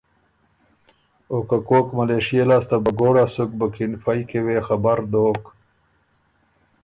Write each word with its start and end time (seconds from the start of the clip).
او 1.31 1.37
که 1.47 1.57
کوک 1.67 1.87
ملېشئے 1.97 2.43
لاسته 2.49 2.75
بهګوړا 2.83 3.25
سُک 3.33 3.49
بُکِن 3.59 3.91
فئ 4.03 4.21
کی 4.29 4.39
وې 4.45 4.57
خبر 4.67 4.97
دوک 5.11 5.43